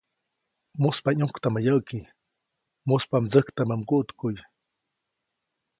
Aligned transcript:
‒Muspa 0.81 1.09
ʼyũktamä 1.17 1.59
yäʼki, 1.67 1.99
mujspa 2.87 3.17
mdsäjktamä 3.23 3.75
mguʼtkuʼy-. 3.81 4.43